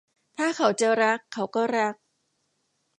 [0.37, 1.95] ถ้าเขาจะรัก เขาก็รัก